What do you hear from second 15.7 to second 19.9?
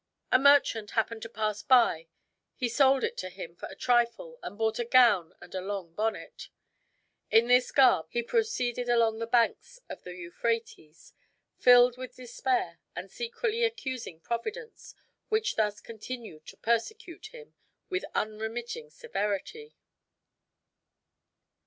continued to persecute him with unremitting severity.